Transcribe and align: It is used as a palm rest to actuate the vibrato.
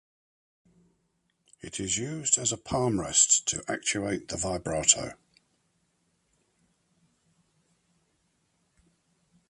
It 1.61 1.79
is 1.79 1.99
used 1.99 2.39
as 2.39 2.51
a 2.51 2.57
palm 2.57 2.99
rest 2.99 3.47
to 3.49 3.63
actuate 3.67 4.29
the 4.29 4.35
vibrato. 4.35 5.11